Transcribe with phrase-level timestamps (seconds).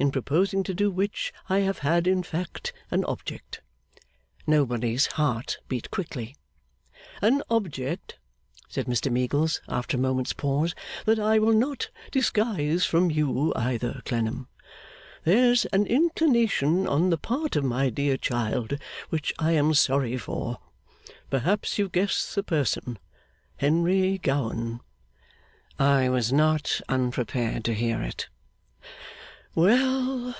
[0.00, 3.60] In proposing to do which, I have had, in fact, an object.'
[4.46, 6.36] Nobody's heart beat quickly.
[7.20, 8.16] 'An object,'
[8.66, 14.00] said Mr Meagles, after a moment's pause, 'that I will not disguise from you, either,
[14.06, 14.48] Clennam.
[15.24, 18.78] There's an inclination on the part of my dear child
[19.10, 20.60] which I am sorry for.
[21.28, 22.98] Perhaps you guess the person.
[23.58, 24.80] Henry Gowan.'
[25.78, 28.30] 'I was not unprepared to hear it.'
[29.52, 30.36] 'Well!